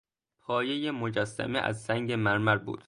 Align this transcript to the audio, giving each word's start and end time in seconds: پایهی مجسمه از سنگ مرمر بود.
پایهی 0.41 0.91
مجسمه 0.91 1.59
از 1.59 1.81
سنگ 1.81 2.11
مرمر 2.11 2.57
بود. 2.57 2.79